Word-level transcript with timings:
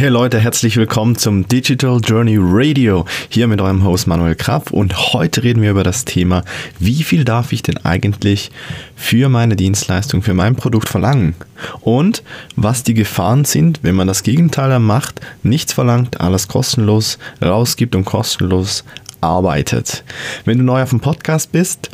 Hey 0.00 0.08
Leute, 0.08 0.40
herzlich 0.40 0.78
willkommen 0.78 1.16
zum 1.16 1.46
Digital 1.46 2.00
Journey 2.02 2.38
Radio. 2.40 3.04
Hier 3.28 3.46
mit 3.46 3.60
eurem 3.60 3.84
Host 3.84 4.06
Manuel 4.06 4.34
Kraft 4.34 4.72
und 4.72 5.12
heute 5.12 5.42
reden 5.42 5.60
wir 5.60 5.72
über 5.72 5.84
das 5.84 6.06
Thema, 6.06 6.42
wie 6.78 7.02
viel 7.02 7.22
darf 7.22 7.52
ich 7.52 7.62
denn 7.62 7.76
eigentlich 7.84 8.50
für 8.96 9.28
meine 9.28 9.56
Dienstleistung, 9.56 10.22
für 10.22 10.32
mein 10.32 10.56
Produkt 10.56 10.88
verlangen? 10.88 11.34
Und 11.82 12.22
was 12.56 12.82
die 12.82 12.94
Gefahren 12.94 13.44
sind, 13.44 13.80
wenn 13.82 13.94
man 13.94 14.08
das 14.08 14.22
Gegenteil 14.22 14.78
macht, 14.78 15.20
nichts 15.42 15.74
verlangt, 15.74 16.18
alles 16.18 16.48
kostenlos 16.48 17.18
rausgibt 17.42 17.94
und 17.94 18.06
kostenlos 18.06 18.84
arbeitet. 19.20 20.02
Wenn 20.46 20.56
du 20.56 20.64
neu 20.64 20.82
auf 20.82 20.90
dem 20.90 21.00
Podcast 21.00 21.52
bist, 21.52 21.90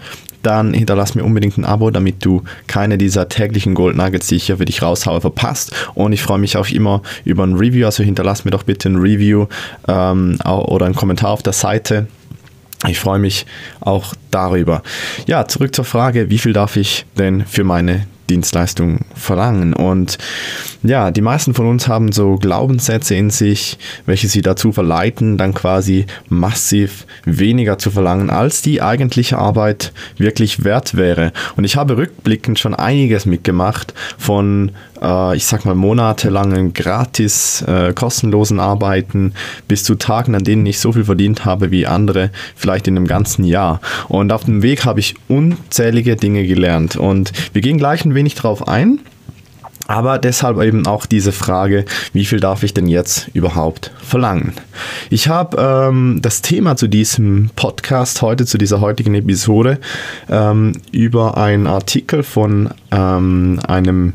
dann 0.47 0.73
hinterlass 0.73 1.15
mir 1.15 1.25
unbedingt 1.25 1.59
ein 1.59 1.65
Abo, 1.65 1.91
damit 1.91 2.25
du 2.25 2.43
keine 2.67 2.99
dieser 2.99 3.29
täglichen 3.29 3.75
Gold 3.75 3.96
Nuggets, 3.96 4.29
die 4.29 4.37
ich 4.37 4.46
hier 4.46 4.59
für 4.59 4.65
dich 4.65 4.81
raushaue, 4.81 5.21
verpasst. 5.21 5.73
Und 5.95 6.13
ich 6.13 6.23
freue 6.23 6.39
mich 6.39 6.57
auch 6.57 6.69
immer 6.69 7.03
über 7.25 7.45
ein 7.45 7.55
Review, 7.55 7.85
also 7.85 8.03
hinterlass 8.03 8.45
mir 8.45 8.53
doch 8.53 8.63
bitte 8.63 8.89
ein 8.89 8.96
Review 8.96 9.46
ähm, 9.89 10.39
oder 10.45 10.87
einen 10.87 10.95
Kommentar 10.95 11.31
auf 11.31 11.43
der 11.43 11.53
Seite. 11.53 12.07
Ich 12.87 13.01
freue 13.01 13.18
mich 13.18 13.46
auch 13.81 14.14
darüber. 14.31 14.82
Ja, 15.27 15.46
zurück 15.46 15.75
zur 15.75 15.85
Frage, 15.85 16.31
wie 16.31 16.39
viel 16.39 16.53
darf 16.53 16.76
ich 16.76 17.07
denn 17.18 17.45
für 17.45 17.65
meine 17.65 18.07
Dienstleistung 18.29 19.00
verlangen. 19.14 19.72
Und 19.72 20.18
ja, 20.82 21.11
die 21.11 21.21
meisten 21.21 21.54
von 21.54 21.67
uns 21.67 21.89
haben 21.89 22.12
so 22.12 22.36
Glaubenssätze 22.36 23.14
in 23.14 23.30
sich, 23.30 23.79
welche 24.04 24.29
sie 24.29 24.43
dazu 24.43 24.72
verleiten, 24.72 25.36
dann 25.36 25.54
quasi 25.54 26.07
massiv 26.29 27.07
weniger 27.25 27.79
zu 27.79 27.90
verlangen, 27.90 28.31
als 28.31 28.62
die 28.62 28.82
eigentliche 28.82 29.39
Arbeit 29.39 29.93
wirklich 30.17 30.64
wert 30.64 30.96
wäre. 30.96 31.32
Und 31.57 31.64
ich 31.64 31.76
habe 31.76 31.96
rückblickend 31.96 32.58
schon 32.58 32.75
einiges 32.75 33.27
mitgemacht 33.27 33.94
von, 34.19 34.72
äh, 35.00 35.36
ich 35.36 35.47
sag 35.47 35.64
mal, 35.64 35.75
monatelangen 35.75 36.72
gratis, 36.72 37.62
äh, 37.62 37.92
kostenlosen 37.92 38.61
Arbeiten 38.61 39.33
bis 39.69 39.84
zu 39.84 39.95
Tagen, 39.95 40.34
an 40.34 40.45
denen 40.45 40.67
ich 40.67 40.78
so 40.78 40.92
viel 40.92 41.05
verdient 41.05 41.45
habe 41.45 41.70
wie 41.70 41.86
andere, 41.86 42.31
vielleicht 42.55 42.89
in 42.89 42.97
einem 42.97 43.06
ganzen 43.06 43.45
Jahr. 43.45 43.81
Und 44.08 44.33
auf 44.33 44.45
dem 44.45 44.62
Weg 44.62 44.84
habe 44.84 45.01
ich 45.01 45.14
unzählige 45.29 46.17
Dinge 46.17 46.47
gelernt. 46.47 46.97
Und 46.97 47.33
wir 47.53 47.62
gehen 47.62 47.79
gleich 47.79 48.05
ein 48.05 48.14
wenig 48.17 48.34
drauf 48.34 48.67
ein. 48.67 49.00
Aber 49.89 50.19
deshalb 50.19 50.61
eben 50.61 50.86
auch 50.86 51.06
diese 51.06 51.31
Frage, 51.31 51.84
wie 52.12 52.25
viel 52.25 52.41
darf 52.41 52.64
ich 52.64 52.75
denn 52.75 52.89
jetzt 52.89 53.28
überhaupt 53.34 53.92
verlangen? 54.03 54.53
Ich 55.11 55.28
habe 55.28 55.56
ähm, 55.61 56.19
das 56.23 56.42
Thema 56.42 56.77
zu 56.77 56.89
diesem 56.89 57.50
Podcast 57.55 58.20
heute, 58.20 58.47
zu 58.47 58.58
dieser 58.58 58.81
heutigen 58.81 59.14
Episode, 59.14 59.78
ähm, 60.28 60.73
über 60.91 61.36
einen 61.36 61.69
Artikel 61.69 62.25
von 62.25 62.70
ähm, 62.91 63.61
einem 63.67 64.14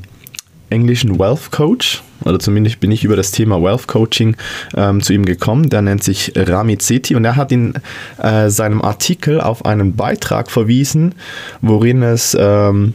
englischen 0.70 1.18
Wealth 1.20 1.52
Coach, 1.52 2.04
oder 2.24 2.40
zumindest 2.40 2.80
bin 2.80 2.92
ich 2.92 3.04
über 3.04 3.16
das 3.16 3.32
Thema 3.32 3.62
Wealth 3.62 3.88
Coaching 3.88 4.36
ähm, 4.76 5.02
zu 5.02 5.14
ihm 5.14 5.26
gekommen. 5.26 5.70
Der 5.70 5.82
nennt 5.82 6.04
sich 6.04 6.34
Ramit 6.36 6.82
Sethi 6.82 7.16
und 7.16 7.26
er 7.26 7.36
hat 7.36 7.52
in 7.52 7.74
äh, 8.22 8.50
seinem 8.50 8.82
Artikel 8.82 9.42
auf 9.42 9.66
einen 9.66 9.96
Beitrag 9.96 10.52
verwiesen, 10.52 11.16
worin 11.62 12.04
es 12.04 12.38
ähm, 12.40 12.94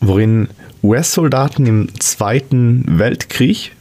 worin 0.00 0.48
US-Soldaten 0.82 1.66
im 1.66 1.88
Zweiten 1.98 2.84
Weltkrieg 2.98 3.72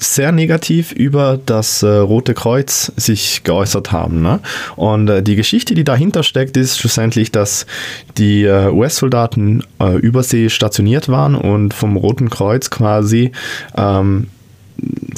sehr 0.00 0.32
negativ 0.32 0.92
über 0.92 1.38
das 1.44 1.82
äh, 1.82 1.88
Rote 1.88 2.34
Kreuz 2.34 2.92
sich 2.96 3.42
geäußert 3.42 3.92
haben. 3.92 4.22
Ne? 4.22 4.40
Und 4.76 5.08
äh, 5.08 5.22
die 5.22 5.36
Geschichte, 5.36 5.74
die 5.74 5.84
dahinter 5.84 6.22
steckt, 6.22 6.56
ist 6.56 6.78
schlussendlich, 6.78 7.32
dass 7.32 7.66
die 8.16 8.44
äh, 8.44 8.70
US-Soldaten 8.70 9.64
äh, 9.80 9.96
übersee 9.96 10.48
stationiert 10.50 11.08
waren 11.08 11.34
und 11.34 11.74
vom 11.74 11.96
Roten 11.96 12.30
Kreuz 12.30 12.70
quasi 12.70 13.32
ähm, 13.76 14.28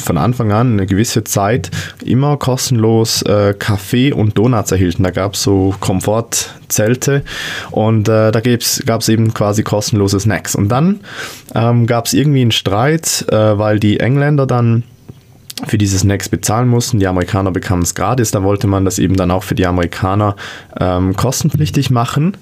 von 0.03 0.19
Anfang 0.19 0.53
an 0.53 0.72
eine 0.72 0.86
gewisse 0.86 1.25
Zeit 1.25 1.70
immer 2.05 2.36
kostenlos 2.36 3.22
äh, 3.22 3.55
Kaffee 3.58 4.12
und 4.12 4.36
Donuts 4.36 4.72
erhielten. 4.72 5.03
Da 5.03 5.11
gab 5.11 5.34
es 5.34 5.42
so 5.42 5.75
Komfortzelte 5.80 7.22
und 7.70 8.08
äh, 8.08 8.32
da 8.32 8.41
gab 8.41 9.00
es 9.00 9.09
eben 9.09 9.34
quasi 9.34 9.62
kostenlose 9.62 10.20
Snacks. 10.20 10.54
Und 10.54 10.69
dann 10.69 11.00
ähm, 11.54 11.87
gab 11.87 12.06
es 12.06 12.12
irgendwie 12.12 12.43
einen 12.43 12.53
Streit, 12.53 13.26
äh, 13.31 13.59
weil 13.59 13.78
die 13.78 14.00
Engländer 14.00 14.47
dann 14.47 14.84
für 15.66 15.78
diese 15.78 15.99
Snacks 15.99 16.28
bezahlen 16.28 16.69
mussten. 16.69 16.99
Die 16.99 17.06
Amerikaner 17.06 17.50
bekamen 17.50 17.82
es 17.82 17.94
gratis. 17.94 18.31
Da 18.31 18.43
wollte 18.43 18.66
man 18.66 18.84
das 18.84 18.99
eben 18.99 19.16
dann 19.16 19.31
auch 19.31 19.43
für 19.43 19.54
die 19.54 19.66
Amerikaner 19.66 20.37
ähm, 20.78 21.15
kostenpflichtig 21.15 21.91
machen. 21.91 22.37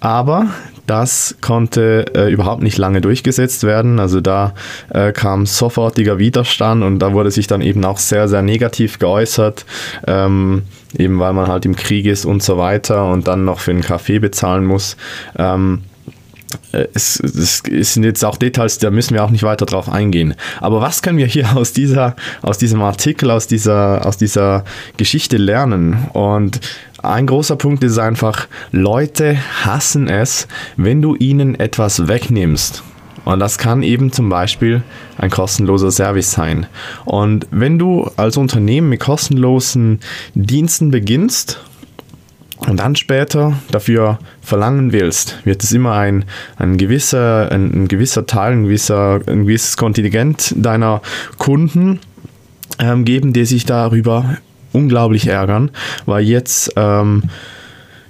Aber 0.00 0.46
das 0.92 1.36
konnte 1.40 2.04
äh, 2.14 2.30
überhaupt 2.30 2.62
nicht 2.62 2.76
lange 2.76 3.00
durchgesetzt 3.00 3.64
werden. 3.64 3.98
Also 3.98 4.20
da 4.20 4.52
äh, 4.90 5.12
kam 5.12 5.46
sofortiger 5.46 6.18
Widerstand 6.18 6.84
und 6.84 6.98
da 6.98 7.14
wurde 7.14 7.30
sich 7.30 7.46
dann 7.46 7.62
eben 7.62 7.82
auch 7.86 7.96
sehr, 7.96 8.28
sehr 8.28 8.42
negativ 8.42 8.98
geäußert, 8.98 9.64
ähm, 10.06 10.64
eben 10.98 11.18
weil 11.18 11.32
man 11.32 11.46
halt 11.46 11.64
im 11.64 11.76
Krieg 11.76 12.04
ist 12.04 12.26
und 12.26 12.42
so 12.42 12.58
weiter 12.58 13.06
und 13.10 13.26
dann 13.26 13.46
noch 13.46 13.58
für 13.58 13.70
einen 13.70 13.80
Kaffee 13.80 14.18
bezahlen 14.18 14.66
muss. 14.66 14.98
Ähm, 15.38 15.84
äh, 16.72 16.88
es, 16.92 17.18
es, 17.20 17.62
es, 17.70 17.94
sind 17.94 18.04
jetzt 18.04 18.22
auch 18.22 18.36
Details, 18.36 18.76
da 18.76 18.90
müssen 18.90 19.14
wir 19.14 19.24
auch 19.24 19.30
nicht 19.30 19.44
weiter 19.44 19.64
drauf 19.64 19.88
eingehen. 19.88 20.34
Aber 20.60 20.82
was 20.82 21.00
können 21.00 21.16
wir 21.16 21.26
hier 21.26 21.48
aus, 21.56 21.72
dieser, 21.72 22.16
aus 22.42 22.58
diesem 22.58 22.82
Artikel, 22.82 23.30
aus 23.30 23.46
dieser, 23.46 24.06
aus 24.06 24.18
dieser 24.18 24.64
Geschichte 24.98 25.38
lernen? 25.38 26.06
Und 26.12 26.60
ein 27.02 27.26
großer 27.26 27.56
Punkt 27.56 27.82
ist 27.82 27.98
einfach, 27.98 28.46
Leute 28.70 29.36
hassen 29.64 30.08
es, 30.08 30.46
wenn 30.76 31.02
du 31.02 31.16
ihnen 31.16 31.58
etwas 31.58 32.08
wegnimmst. 32.08 32.82
Und 33.24 33.40
das 33.40 33.58
kann 33.58 33.82
eben 33.82 34.12
zum 34.12 34.28
Beispiel 34.28 34.82
ein 35.18 35.30
kostenloser 35.30 35.90
Service 35.90 36.32
sein. 36.32 36.66
Und 37.04 37.46
wenn 37.50 37.78
du 37.78 38.10
als 38.16 38.36
Unternehmen 38.36 38.88
mit 38.88 39.00
kostenlosen 39.00 40.00
Diensten 40.34 40.90
beginnst 40.90 41.60
und 42.58 42.78
dann 42.78 42.96
später 42.96 43.54
dafür 43.70 44.18
verlangen 44.40 44.92
willst, 44.92 45.38
wird 45.44 45.62
es 45.62 45.72
immer 45.72 45.94
ein, 45.94 46.24
ein, 46.56 46.78
gewisser, 46.78 47.50
ein, 47.52 47.72
ein 47.72 47.88
gewisser 47.88 48.26
Teil, 48.26 48.52
ein, 48.52 48.64
gewisser, 48.64 49.20
ein 49.26 49.42
gewisses 49.42 49.76
Kontingent 49.76 50.54
deiner 50.56 51.00
Kunden 51.38 52.00
ähm, 52.78 53.04
geben, 53.04 53.32
die 53.32 53.44
sich 53.44 53.66
darüber 53.66 54.36
unglaublich 54.72 55.26
ärgern, 55.26 55.70
weil 56.06 56.24
jetzt 56.24 56.72
ähm, 56.76 57.24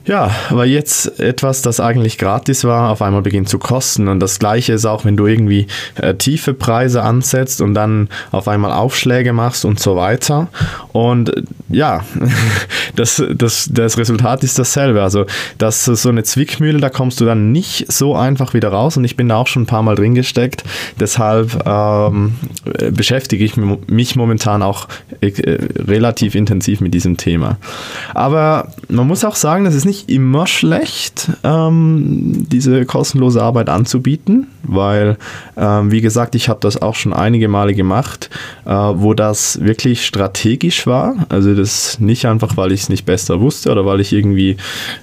ja, 0.05 0.31
weil 0.51 0.69
jetzt 0.69 1.21
etwas, 1.21 1.63
das 1.63 1.79
eigentlich 1.79 2.19
gratis 2.19 2.65
war, 2.65 2.91
auf 2.91 3.03
einmal 3.03 3.23
beginnt 3.23 3.49
zu 3.49 3.59
kosten. 3.59 4.09
Und 4.09 4.21
das 4.21 4.39
gleiche 4.39 4.73
ist 4.73 4.85
auch, 4.85 5.05
wenn 5.05 5.17
du 5.17 5.27
irgendwie 5.27 5.69
äh, 5.97 6.15
tiefe 6.15 6.55
Preise 6.55 7.03
ansetzt 7.03 7.61
und 7.61 7.75
dann 7.75 8.09
auf 8.33 8.49
einmal 8.49 8.73
Aufschläge 8.73 9.33
machst 9.33 9.65
und 9.65 9.79
so 9.79 9.95
weiter. 9.95 10.49
Und 10.93 11.37
äh, 11.37 11.43
ja, 11.69 12.05
das, 12.97 13.23
das, 13.35 13.71
das 13.73 13.97
Resultat 13.97 14.43
ist 14.43 14.59
dasselbe. 14.59 15.03
Also 15.03 15.27
das 15.59 15.87
ist 15.87 16.03
so 16.03 16.09
eine 16.09 16.25
Zwickmühle, 16.25 16.81
da 16.81 16.91
kommst 16.91 17.21
du 17.21 17.25
dann 17.25 17.53
nicht 17.53 17.91
so 17.91 18.17
einfach 18.17 18.55
wieder 18.55 18.71
raus. 18.71 18.97
Und 18.97 19.05
ich 19.05 19.17
bin 19.17 19.29
da 19.29 19.37
auch 19.37 19.47
schon 19.47 19.62
ein 19.62 19.67
paar 19.67 19.83
Mal 19.83 19.95
drin 19.95 20.15
gesteckt. 20.15 20.65
Deshalb 20.99 21.65
ähm, 21.65 22.35
beschäftige 22.91 23.45
ich 23.45 23.57
mich 23.57 24.17
momentan 24.17 24.62
auch 24.62 24.89
äh, 25.21 25.31
relativ 25.79 26.35
intensiv 26.35 26.81
mit 26.81 26.93
diesem 26.93 27.17
Thema. 27.17 27.59
Aber 28.15 28.73
man 28.89 29.07
muss 29.07 29.25
auch 29.25 29.37
sagen, 29.37 29.65
das 29.65 29.75
ist 29.75 29.85
nicht 29.85 29.92
nicht 29.93 30.11
immer 30.11 30.47
schlecht, 30.47 31.29
ähm, 31.45 32.47
diese 32.49 32.87
kostenlose 32.87 33.43
Arbeit 33.43 33.69
anzubieten, 33.69 34.47
weil, 34.63 35.19
ähm, 35.55 35.91
wie 35.91 36.01
gesagt, 36.01 36.35
ich 36.35 36.49
habe 36.49 36.61
das 36.63 36.81
auch 36.81 36.95
schon 36.95 37.13
einige 37.13 37.47
Male 37.47 37.75
gemacht, 37.75 38.31
äh, 38.65 38.71
wo 38.71 39.13
das 39.13 39.61
wirklich 39.63 40.07
strategisch 40.07 40.87
war. 40.87 41.27
Also 41.29 41.55
das 41.55 42.01
nicht 42.01 42.25
einfach, 42.25 42.57
weil 42.57 42.73
ich 42.73 42.85
es 42.85 42.89
nicht 42.89 43.05
besser 43.05 43.41
wusste 43.41 43.71
oder 43.71 43.85
weil 43.85 44.01
ich 44.01 44.15
irgendwie 44.15 44.57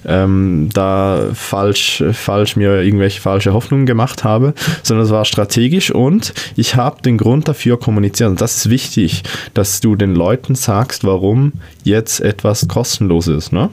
ähm, 0.04 0.70
da 0.74 1.28
falsch, 1.34 2.02
falsch 2.10 2.56
mir 2.56 2.82
irgendwelche 2.82 3.20
falsche 3.20 3.52
Hoffnungen 3.52 3.86
gemacht 3.86 4.24
habe, 4.24 4.54
sondern 4.82 5.06
es 5.06 5.12
war 5.12 5.24
strategisch 5.24 5.92
und 5.92 6.34
ich 6.56 6.74
habe 6.74 7.00
den 7.02 7.16
Grund 7.16 7.46
dafür 7.46 7.78
kommuniziert. 7.78 8.30
Und 8.30 8.40
das 8.40 8.56
ist 8.56 8.70
wichtig, 8.70 9.22
dass 9.54 9.78
du 9.78 9.94
den 9.94 10.16
Leuten 10.16 10.56
sagst, 10.56 11.04
warum 11.04 11.52
jetzt 11.84 12.20
etwas 12.20 12.66
kostenlos 12.66 13.28
ist. 13.28 13.52
Ne? 13.52 13.70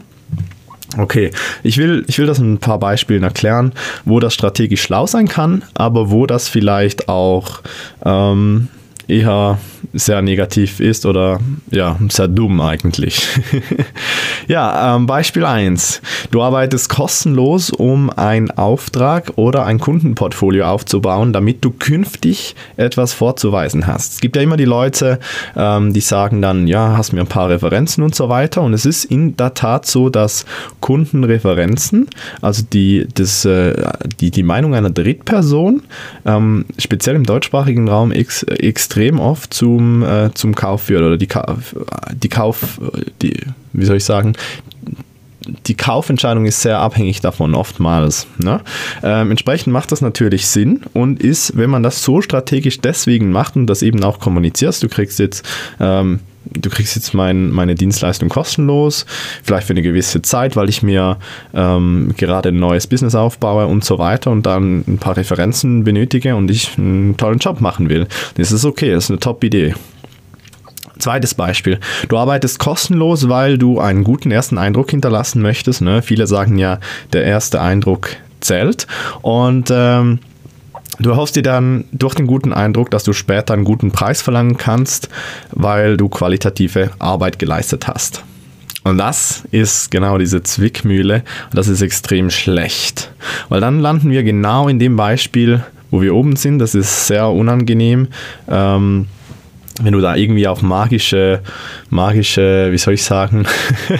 Okay, 0.95 1.31
ich 1.63 1.78
will, 1.78 2.06
ich 2.07 2.18
will 2.18 2.28
das 2.28 2.39
in 2.39 2.54
ein 2.54 2.57
paar 2.60 2.80
Beispielen 2.80 3.24
erklären, 3.24 3.74
wo 4.06 4.19
das 4.19 4.34
strategisch 4.34 4.81
schlau 4.81 5.06
sein 5.06 5.28
kann, 5.28 5.63
aber 5.74 6.12
wo 6.12 6.25
das 6.25 6.48
vielleicht 6.48 7.10
auch 7.10 7.62
ähm, 8.06 8.69
eher 9.07 9.57
sehr 9.94 10.21
negativ 10.21 10.80
ist 10.80 11.06
oder 11.06 11.39
ja, 11.71 11.98
sehr 12.09 12.27
dumm 12.27 12.59
eigentlich. 12.59 13.25
ja, 14.48 14.95
ähm, 14.95 15.07
Beispiel 15.07 15.45
1. 15.45 16.01
Du 16.31 16.42
arbeitest 16.42 16.89
kostenlos, 16.89 17.69
um 17.69 18.09
einen 18.09 18.51
Auftrag 18.51 19.33
oder 19.38 19.65
ein 19.65 19.80
Kundenportfolio 19.80 20.65
aufzubauen, 20.65 21.31
damit 21.31 21.63
du 21.63 21.71
künftig 21.71 22.56
etwas 22.75 23.13
vorzuweisen 23.13 23.88
hast. 23.88 24.13
Es 24.13 24.19
gibt 24.19 24.36
ja 24.36 24.42
immer 24.42 24.57
die 24.57 24.65
Leute, 24.65 25.19
ähm, 25.56 25.94
die 25.94 26.01
sagen 26.01 26.42
dann, 26.42 26.68
ja, 26.68 26.98
hast 26.98 27.13
mir 27.13 27.21
ein 27.21 27.27
paar 27.27 27.50
Referenzen 27.50 28.03
und 28.03 28.13
so 28.13 28.27
weiter. 28.27 28.62
Und 28.62 28.74
es 28.74 28.86
ist 28.86 29.06
in 29.06 29.38
der 29.38 29.53
Tat 29.53 29.86
so, 29.86 30.10
dass 30.10 30.45
Kundenreferenzen, 30.81 32.10
also 32.42 32.63
die, 32.71 33.07
das, 33.13 33.45
äh, 33.45 33.74
die, 34.19 34.31
die 34.31 34.44
Meinung 34.44 34.75
einer 34.75 34.89
Drittperson, 34.89 35.83
ähm, 36.25 36.65
speziell 36.77 37.15
im 37.15 37.24
deutschsprachigen 37.24 37.88
Raum 37.88 38.12
ex, 38.12 38.44
extrem 38.44 38.97
extrem 38.98 39.20
oft 39.20 39.54
zum, 39.54 40.04
äh, 40.04 40.34
zum 40.34 40.56
Kauf 40.56 40.84
führt 40.84 41.04
oder 41.04 41.18
die, 41.18 41.28
die 42.14 42.30
Kauf, 42.30 42.82
die, 43.22 43.34
wie 43.74 43.86
soll 43.86 43.98
ich 43.98 44.06
sagen, 44.06 44.34
die 45.68 45.76
Kaufentscheidung 45.76 46.46
ist 46.46 46.62
sehr 46.62 46.80
abhängig 46.80 47.22
davon, 47.22 47.54
oftmals. 47.54 48.26
Ne? 48.40 48.60
Ähm, 49.04 49.30
entsprechend 49.32 49.72
macht 49.72 49.92
das 49.92 50.02
natürlich 50.02 50.48
Sinn 50.48 50.82
und 50.94 51.22
ist, 51.22 51.56
wenn 51.56 51.70
man 51.70 51.84
das 51.84 52.04
so 52.04 52.22
strategisch 52.22 52.82
deswegen 52.82 53.32
macht 53.32 53.56
und 53.56 53.68
das 53.68 53.84
eben 53.84 54.04
auch 54.04 54.20
kommunizierst, 54.20 54.82
du 54.82 54.90
kriegst 54.90 55.20
jetzt 55.20 55.48
ähm, 55.80 56.20
du 56.59 56.69
kriegst 56.69 56.95
jetzt 56.95 57.13
mein, 57.13 57.50
meine 57.51 57.75
Dienstleistung 57.75 58.30
kostenlos, 58.30 59.06
vielleicht 59.44 59.68
für 59.68 59.74
eine 59.74 59.81
gewisse 59.81 60.21
Zeit, 60.21 60.56
weil 60.56 60.69
ich 60.69 60.83
mir 60.83 61.18
ähm, 61.54 62.13
gerade 62.18 62.50
ein 62.50 62.59
neues 62.59 62.88
Business 62.88 63.15
aufbaue 63.15 63.68
und 63.68 63.83
so 63.83 64.00
weiter 64.00 64.31
und 64.31 64.45
dann 64.45 64.83
ein 64.88 64.98
paar 64.98 65.18
Referenzen 65.18 65.83
benötige 65.83 66.36
und 66.36 66.50
ich 66.51 66.77
einen 66.77 67.18
tollen 67.18 67.39
Job 67.39 67.62
machen 67.62 67.89
will. 67.89 68.07
Das 68.36 68.51
ist 68.51 68.65
okay, 68.65 68.92
das 68.92 69.06
ist 69.06 69.12
eine 69.12 69.19
Top-Idee. 69.19 69.75
Zweites 71.00 71.36
Beispiel. 71.36 71.80
Du 72.09 72.18
arbeitest 72.18 72.60
kostenlos, 72.60 73.30
weil 73.30 73.57
du 73.57 73.80
einen 73.80 74.03
guten 74.03 74.31
ersten 74.31 74.57
Eindruck 74.57 74.89
hinterlassen 74.89 75.42
möchtest. 75.42 75.81
Ne? 75.81 76.01
Viele 76.01 76.25
sagen 76.25 76.57
ja, 76.57 76.80
der 77.13 77.24
erste 77.24 77.62
Eindruck 77.62 78.10
zählt. 78.39 78.88
Und 79.21 79.69
ähm, 79.71 80.19
Du 81.00 81.12
erhoffst 81.12 81.36
dir 81.36 81.44
dann 81.44 81.86
durch 81.92 82.16
den 82.16 82.28
guten 82.28 82.54
Eindruck, 82.54 82.90
dass 82.92 83.04
du 83.04 83.14
später 83.14 83.54
einen 83.54 83.66
guten 83.66 83.92
Preis 83.92 84.22
verlangen 84.22 84.58
kannst, 84.58 85.10
weil 85.52 85.98
du 85.98 86.10
qualitative 86.10 86.92
Arbeit 87.00 87.40
geleistet 87.40 87.88
hast. 87.88 88.24
Und 88.84 88.98
das 88.98 89.44
ist 89.52 89.92
genau 89.92 90.18
diese 90.18 90.44
Zwickmühle 90.44 91.24
und 91.46 91.58
das 91.58 91.68
ist 91.68 91.82
extrem 91.82 92.30
schlecht. 92.30 93.12
Weil 93.50 93.60
dann 93.60 93.80
landen 93.80 94.10
wir 94.10 94.24
genau 94.24 94.70
in 94.70 94.80
dem 94.80 94.96
Beispiel, 94.96 95.64
wo 95.92 96.02
wir 96.02 96.16
oben 96.16 96.36
sind. 96.36 96.60
Das 96.60 96.74
ist 96.74 97.08
sehr 97.08 97.28
unangenehm. 97.28 98.08
Ähm, 98.48 99.08
wenn 99.81 99.94
du 99.94 100.01
da 100.01 100.15
irgendwie 100.15 100.47
auf 100.47 100.62
magische, 100.62 101.41
magische, 101.89 102.69
wie 102.71 102.77
soll 102.77 102.95
ich 102.95 103.03
sagen, 103.03 103.45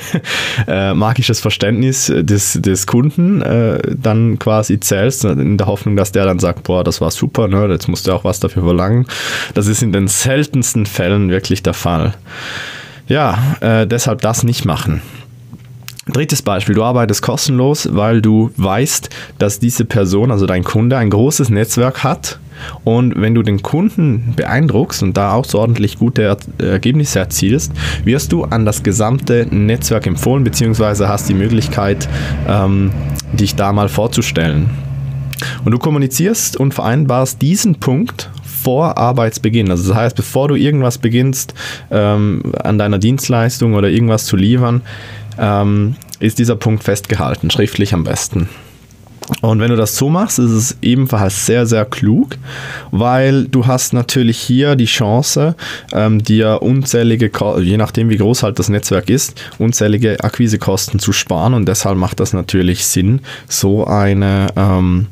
äh, 0.68 0.94
magisches 0.94 1.40
Verständnis 1.40 2.12
des, 2.16 2.54
des 2.54 2.88
Kunden 2.88 3.42
äh, 3.42 3.80
dann 3.96 4.40
quasi 4.40 4.80
zählst, 4.80 5.26
in 5.26 5.58
der 5.58 5.68
Hoffnung, 5.68 5.96
dass 5.96 6.12
der 6.12 6.26
dann 6.26 6.40
sagt, 6.40 6.64
boah, 6.64 6.84
das 6.84 7.02
war 7.02 7.12
super, 7.12 7.48
ne, 7.48 7.68
jetzt 7.70 7.88
musst 7.88 8.08
du 8.08 8.14
auch 8.14 8.24
was 8.24 8.40
dafür 8.40 8.64
verlangen. 8.64 9.06
Das 9.54 9.68
ist 9.68 9.84
in 9.84 9.94
den 9.94 10.08
seltensten 10.08 10.86
Fällen 10.86 11.30
wirklich 11.30 11.64
der 11.64 11.74
Fall. 11.74 12.14
Ja, 13.08 13.38
äh, 13.62 13.88
deshalb 13.88 14.22
das 14.22 14.44
nicht 14.44 14.66
machen. 14.66 15.02
Drittes 16.08 16.42
Beispiel, 16.42 16.76
du 16.76 16.84
arbeitest 16.84 17.22
kostenlos, 17.22 17.90
weil 17.92 18.22
du 18.22 18.52
weißt, 18.56 19.10
dass 19.40 19.60
diese 19.60 19.84
Person, 19.84 20.32
also 20.32 20.46
dein 20.46 20.64
Kunde, 20.64 20.98
ein 20.98 21.10
großes 21.10 21.50
Netzwerk 21.50 22.04
hat. 22.04 22.40
Und 22.84 23.20
wenn 23.20 23.36
du 23.36 23.44
den 23.44 23.62
Kunden 23.62 24.34
beeindruckst 24.36 25.04
und 25.04 25.16
da 25.16 25.34
auch 25.34 25.46
so 25.46 25.60
ordentlich 25.60 25.98
gute 25.98 26.38
Ergebnisse 26.58 27.20
erzielst, 27.20 27.72
wirst 28.04 28.32
du 28.32 28.44
an 28.44 28.66
das 28.66 28.84
gesamte 28.84 29.48
Netzwerk 29.50 30.08
empfohlen, 30.08 30.44
beziehungsweise 30.44 31.08
hast 31.08 31.30
die 31.30 31.34
Möglichkeit, 31.34 32.08
ähm, 32.48 32.92
dich 33.34 33.56
da 33.56 33.74
mal 33.74 33.90
vorzustellen. 33.90 34.70
Und 35.64 35.72
du 35.72 35.78
kommunizierst 35.78 36.58
und 36.58 36.74
vereinbarst 36.74 37.42
diesen 37.42 37.76
Punkt 37.76 38.30
vor 38.64 38.98
Arbeitsbeginn. 38.98 39.70
Also 39.70 39.90
das 39.90 39.98
heißt, 39.98 40.16
bevor 40.16 40.48
du 40.48 40.56
irgendwas 40.56 40.98
beginnst 40.98 41.54
ähm, 41.92 42.42
an 42.64 42.78
deiner 42.78 42.98
Dienstleistung 42.98 43.76
oder 43.76 43.90
irgendwas 43.90 44.26
zu 44.26 44.36
liefern, 44.36 44.82
ähm, 45.38 45.96
ist 46.20 46.40
dieser 46.40 46.56
Punkt 46.56 46.84
festgehalten, 46.84 47.50
schriftlich 47.52 47.94
am 47.94 48.04
besten. 48.04 48.50
Und 49.42 49.60
wenn 49.60 49.70
du 49.70 49.76
das 49.76 49.96
so 49.98 50.10
machst, 50.10 50.40
ist 50.40 50.52
es 50.52 50.78
ebenfalls 50.82 51.46
sehr, 51.46 51.66
sehr 51.66 51.86
klug, 51.86 52.38
weil 52.92 53.46
du 53.46 53.68
hast 53.68 53.94
natürlich 53.94 54.40
hier 54.40 54.76
die 54.76 54.86
Chance, 54.86 55.56
ähm, 55.94 56.24
dir 56.24 56.62
unzählige, 56.62 57.30
je 57.62 57.78
nachdem 57.78 58.10
wie 58.10 58.18
groß 58.18 58.44
halt 58.44 58.58
das 58.58 58.70
Netzwerk 58.70 59.10
ist, 59.10 59.40
unzählige 59.58 60.24
Akquisekosten 60.24 61.00
zu 61.00 61.12
sparen. 61.12 61.54
Und 61.54 61.68
deshalb 61.68 61.98
macht 61.98 62.20
das 62.20 62.34
natürlich 62.34 62.86
Sinn, 62.86 63.22
so 63.48 63.86
eine 63.86 64.48
ähm, 64.56 65.08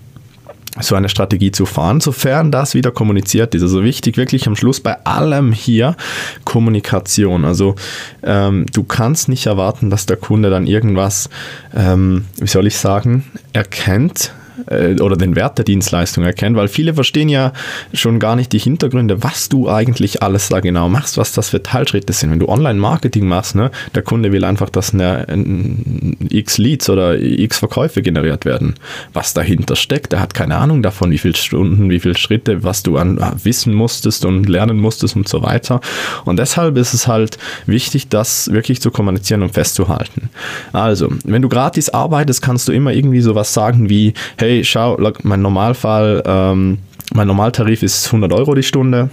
so 0.81 0.95
eine 0.95 1.09
Strategie 1.09 1.51
zu 1.51 1.65
fahren, 1.65 2.01
sofern 2.01 2.51
das 2.51 2.73
wieder 2.73 2.91
kommuniziert 2.91 3.55
ist. 3.55 3.61
Also 3.61 3.83
wichtig, 3.83 4.17
wirklich 4.17 4.47
am 4.47 4.55
Schluss 4.55 4.79
bei 4.79 4.97
allem 5.05 5.51
hier 5.51 5.95
Kommunikation. 6.43 7.45
Also 7.45 7.75
ähm, 8.23 8.65
du 8.73 8.83
kannst 8.83 9.29
nicht 9.29 9.45
erwarten, 9.45 9.89
dass 9.89 10.05
der 10.05 10.17
Kunde 10.17 10.49
dann 10.49 10.67
irgendwas, 10.67 11.29
ähm, 11.75 12.25
wie 12.37 12.47
soll 12.47 12.67
ich 12.67 12.77
sagen, 12.77 13.23
erkennt, 13.53 14.33
äh, 14.67 14.99
oder 15.01 15.15
den 15.15 15.35
Wert 15.35 15.57
der 15.57 15.65
Dienstleistung 15.65 16.23
erkennt, 16.23 16.55
weil 16.55 16.67
viele 16.67 16.93
verstehen 16.93 17.29
ja 17.29 17.53
schon 17.93 18.19
gar 18.19 18.35
nicht 18.35 18.51
die 18.53 18.59
Hintergründe, 18.59 19.23
was 19.23 19.49
du 19.49 19.69
eigentlich 19.69 20.23
alles 20.23 20.49
da 20.49 20.59
genau 20.59 20.89
machst, 20.89 21.17
was 21.17 21.31
das 21.33 21.49
für 21.49 21.61
Teilschritte 21.63 22.13
sind. 22.13 22.31
Wenn 22.31 22.39
du 22.39 22.47
Online-Marketing 22.47 23.27
machst, 23.27 23.55
ne, 23.55 23.71
der 23.93 24.01
Kunde 24.01 24.31
will 24.31 24.43
einfach, 24.43 24.69
dass 24.69 24.93
eine, 24.93 25.27
ein, 25.27 26.17
x 26.29 26.57
Leads 26.57 26.89
oder 26.89 27.19
x 27.19 27.57
Verkäufe 27.57 28.01
generiert 28.01 28.45
werden. 28.45 28.75
Was 29.13 29.33
dahinter 29.33 29.75
steckt, 29.75 30.11
der 30.11 30.19
hat 30.19 30.33
keine 30.33 30.57
Ahnung 30.57 30.81
davon, 30.83 31.11
wie 31.11 31.17
viele 31.17 31.35
Stunden, 31.35 31.89
wie 31.89 31.99
viele 31.99 32.17
Schritte, 32.17 32.63
was 32.63 32.83
du 32.83 32.97
an 32.97 33.19
wissen 33.43 33.73
musstest 33.73 34.25
und 34.25 34.47
lernen 34.47 34.77
musstest 34.77 35.15
und 35.15 35.27
so 35.27 35.41
weiter. 35.41 35.81
Und 36.25 36.37
deshalb 36.37 36.77
ist 36.77 36.93
es 36.93 37.07
halt 37.07 37.37
wichtig, 37.65 38.09
das 38.09 38.51
wirklich 38.51 38.81
zu 38.81 38.91
kommunizieren 38.91 39.41
und 39.41 39.53
festzuhalten. 39.53 40.29
Also, 40.73 41.09
wenn 41.23 41.41
du 41.41 41.49
gratis 41.49 41.89
arbeitest, 41.89 42.41
kannst 42.41 42.67
du 42.67 42.71
immer 42.71 42.93
irgendwie 42.93 43.21
sowas 43.21 43.53
sagen 43.53 43.89
wie, 43.89 44.13
hey, 44.37 44.44
hey, 44.45 44.63
schau, 44.63 44.97
mein 45.23 45.41
Normalfall, 45.41 46.21
ähm, 46.25 46.77
mein 47.13 47.27
Normaltarif 47.27 47.81
ist 47.81 48.05
100 48.05 48.31
Euro 48.31 48.53
die 48.53 48.61
Stunde 48.61 49.09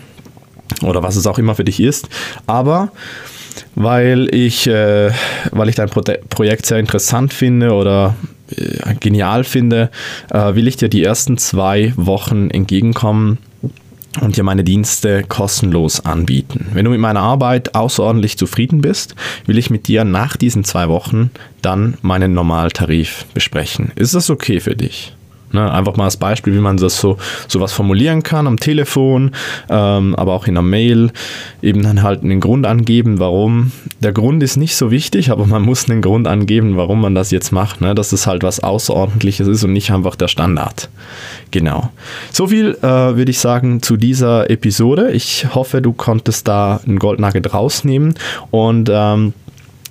oder 0.83 1.03
was 1.03 1.17
es 1.17 1.27
auch 1.27 1.39
immer 1.39 1.55
für 1.55 1.65
dich 1.65 1.81
ist, 1.81 2.09
aber 2.47 2.91
weil 3.75 4.29
ich, 4.35 4.67
äh, 4.67 5.11
weil 5.53 5.71
ich 5.71 5.75
dein 5.75 5.89
Pro 5.89 6.03
Projekt 6.29 6.67
sehr 6.67 6.79
interessant 6.79 7.33
finde 7.33 7.73
oder 7.73 8.15
äh, 8.55 8.95
genial 9.01 9.45
finde, 9.45 9.91
äh, 10.31 10.55
will 10.55 10.69
ich 10.69 10.77
dir 10.77 10.91
die 10.91 11.03
ersten 11.03 11.39
zwei 11.39 11.95
Wochen 11.97 12.51
entgegenkommen 12.51 13.39
und 14.21 14.37
dir 14.37 14.45
meine 14.45 14.65
Dienste 14.65 15.23
kostenlos 15.27 16.05
anbieten. 16.05 16.69
Wenn 16.75 16.85
du 16.85 16.91
mit 16.91 17.01
meiner 17.01 17.21
Arbeit 17.21 17.75
außerordentlich 17.75 18.37
zufrieden 18.37 18.83
bist, 18.83 19.15
will 19.47 19.57
ich 19.57 19.71
mit 19.71 19.89
dir 19.89 20.05
nach 20.05 20.37
diesen 20.37 20.65
zwei 20.65 20.89
Wochen 20.89 21.31
dann 21.63 21.97
meinen 22.03 22.35
Normaltarif 22.35 23.25
besprechen. 23.33 23.93
Ist 23.95 24.15
das 24.15 24.29
okay 24.29 24.61
für 24.61 24.77
dich? 24.77 25.15
Ne, 25.53 25.71
einfach 25.71 25.97
mal 25.97 26.05
als 26.05 26.17
Beispiel, 26.17 26.55
wie 26.55 26.61
man 26.61 26.77
das 26.77 26.99
so 26.99 27.19
sowas 27.49 27.73
formulieren 27.73 28.23
kann 28.23 28.47
am 28.47 28.59
Telefon, 28.59 29.33
ähm, 29.69 30.15
aber 30.15 30.33
auch 30.33 30.47
in 30.47 30.57
einer 30.57 30.67
Mail. 30.67 31.11
Eben 31.61 31.83
dann 31.83 32.03
halt 32.03 32.23
einen 32.23 32.41
Grund 32.41 32.67
angeben, 32.67 33.19
warum. 33.19 33.73
Der 34.01 34.13
Grund 34.13 34.43
ist 34.43 34.57
nicht 34.57 34.77
so 34.77 34.91
wichtig, 34.91 35.31
aber 35.31 35.47
man 35.47 35.63
muss 35.63 35.89
einen 35.89 36.03
Grund 36.03 36.27
angeben, 36.27 36.77
warum 36.77 37.01
man 37.01 37.15
das 37.15 37.31
jetzt 37.31 37.53
macht. 37.53 37.81
Ne, 37.81 37.95
dass 37.95 38.13
es 38.13 38.27
halt 38.27 38.43
was 38.43 38.61
Außerordentliches 38.61 39.47
ist 39.47 39.65
und 39.65 39.73
nicht 39.73 39.91
einfach 39.91 40.17
der 40.17 40.29
Standard. 40.29 40.89
Genau. 41.51 41.91
So 42.31 42.47
viel 42.47 42.79
äh, 42.83 42.83
würde 42.83 43.31
ich 43.31 43.39
sagen 43.39 43.83
zu 43.83 43.97
dieser 43.97 44.51
Episode. 44.51 45.13
Ich 45.13 45.55
hoffe, 45.55 45.83
du 45.83 45.93
konntest 45.93 46.49
da 46.49 46.81
einen 46.87 46.99
Goldnugget 46.99 47.53
rausnehmen 47.53 48.15
und 48.51 48.91
ähm, 48.93 49.35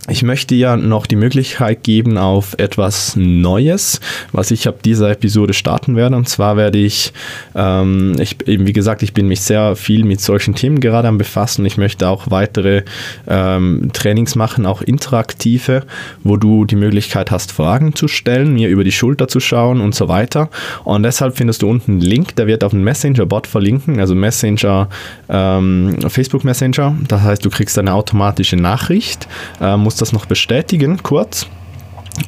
ich 0.10 0.24
möchte 0.24 0.56
ja 0.56 0.78
noch 0.78 1.06
die 1.06 1.16
Möglichkeit 1.16 1.84
geben 1.84 2.18
auf 2.18 2.56
etwas 2.58 3.16
Neues, 3.16 4.00
was 4.32 4.50
ich 4.50 4.68
ab 4.68 4.82
dieser 4.82 5.12
Episode 5.12 5.54
starten 5.54 5.96
werde. 5.96 6.16
Und 6.16 6.28
zwar 6.28 6.58
werde 6.58 6.80
ich, 6.80 7.14
ähm, 7.54 8.16
ich 8.20 8.48
eben 8.48 8.66
wie 8.66 8.74
gesagt, 8.74 9.04
ich 9.04 9.14
bin 9.14 9.28
mich 9.28 9.42
sehr 9.42 9.76
viel 9.76 10.04
mit 10.04 10.20
solchen 10.20 10.56
Themen 10.56 10.80
gerade 10.80 11.08
am 11.08 11.20
befassen. 11.20 11.68
Ich 11.68 11.78
möchte 11.78 12.08
auch 12.08 12.32
weitere 12.32 12.82
ähm, 13.28 13.92
Trainings 13.94 14.34
machen, 14.34 14.66
auch 14.66 14.82
interaktive, 14.82 15.84
wo 16.24 16.36
du 16.36 16.66
die 16.66 16.78
Möglichkeit 16.78 17.30
hast, 17.30 17.52
Fragen 17.52 17.94
zu 17.94 18.08
stellen, 18.08 18.54
mir 18.56 18.70
über 18.70 18.84
die 18.84 18.92
Schulter 18.92 19.28
zu 19.28 19.40
schauen 19.40 19.82
und 19.82 19.94
so 19.94 20.08
weiter. 20.08 20.50
Und 20.84 21.04
deshalb 21.04 21.38
findest 21.38 21.62
du 21.62 21.70
unten 21.70 21.92
einen 21.92 22.02
Link, 22.02 22.36
der 22.38 22.48
wird 22.48 22.64
auf 22.64 22.72
den 22.72 22.84
Messenger-Bot 22.84 23.46
verlinken, 23.46 24.00
also 24.00 24.16
Messenger, 24.16 24.90
ähm, 25.30 25.96
Facebook 26.08 26.44
Messenger. 26.44 26.96
Das 27.08 27.22
heißt, 27.22 27.46
du 27.46 27.52
kriegst 27.52 27.78
eine 27.78 27.94
automatische 27.94 28.56
Nachricht. 28.56 29.28
Ähm, 29.62 29.91
muss 29.92 29.98
das 29.98 30.14
noch 30.14 30.26
bestätigen, 30.26 31.04
kurz. 31.04 31.48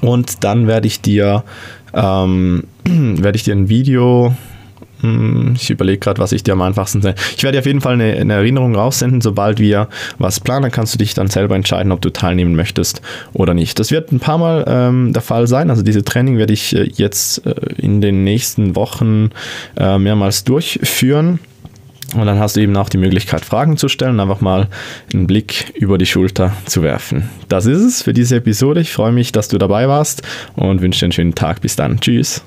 Und 0.01 0.43
dann 0.43 0.67
werde 0.67 0.85
ich 0.85 0.99
dir, 0.99 1.45
ähm, 1.93 2.65
werde 2.83 3.37
ich 3.37 3.43
dir 3.43 3.55
ein 3.55 3.69
Video 3.69 4.35
hm, 4.99 5.53
ich 5.55 5.69
überlege 5.69 5.99
gerade, 5.99 6.19
was 6.19 6.33
ich 6.33 6.43
dir 6.43 6.53
am 6.53 6.61
einfachsten 6.61 7.01
sende. 7.01 7.19
Ich 7.37 7.43
werde 7.43 7.55
dir 7.55 7.59
auf 7.59 7.65
jeden 7.65 7.79
Fall 7.79 7.93
eine, 7.93 8.13
eine, 8.13 8.33
Erinnerung 8.33 8.75
raussenden, 8.75 9.21
sobald 9.21 9.59
wir 9.59 9.87
was 10.17 10.41
planen, 10.41 10.71
kannst 10.71 10.93
du 10.93 10.97
dich 10.97 11.13
dann 11.13 11.27
selber 11.27 11.55
entscheiden, 11.55 11.91
ob 11.93 12.01
du 12.01 12.09
teilnehmen 12.09 12.55
möchtest 12.55 13.01
oder 13.33 13.53
nicht. 13.53 13.79
Das 13.79 13.91
wird 13.91 14.11
ein 14.11 14.19
paar 14.19 14.37
Mal 14.37 14.65
ähm, 14.67 15.13
der 15.13 15.21
Fall 15.21 15.47
sein. 15.47 15.69
Also 15.69 15.83
diese 15.83 16.03
Training 16.03 16.37
werde 16.37 16.53
ich 16.53 16.75
äh, 16.75 16.89
jetzt 16.95 17.45
äh, 17.45 17.53
in 17.77 18.01
den 18.01 18.25
nächsten 18.25 18.75
Wochen 18.75 19.31
äh, 19.77 19.97
mehrmals 19.97 20.43
durchführen. 20.45 21.39
Und 22.13 22.25
dann 22.25 22.39
hast 22.39 22.55
du 22.55 22.61
eben 22.61 22.75
auch 22.77 22.89
die 22.89 22.97
Möglichkeit, 22.97 23.43
Fragen 23.43 23.77
zu 23.77 23.87
stellen, 23.87 24.19
einfach 24.19 24.41
mal 24.41 24.67
einen 25.13 25.27
Blick 25.27 25.73
über 25.75 25.97
die 25.97 26.05
Schulter 26.05 26.53
zu 26.65 26.83
werfen. 26.83 27.29
Das 27.47 27.65
ist 27.65 27.81
es 27.81 28.01
für 28.03 28.13
diese 28.13 28.37
Episode. 28.37 28.81
Ich 28.81 28.93
freue 28.93 29.11
mich, 29.11 29.31
dass 29.31 29.47
du 29.47 29.57
dabei 29.57 29.87
warst 29.87 30.21
und 30.55 30.81
wünsche 30.81 30.99
dir 30.99 31.05
einen 31.05 31.11
schönen 31.11 31.35
Tag. 31.35 31.61
Bis 31.61 31.75
dann. 31.75 31.99
Tschüss. 31.99 32.43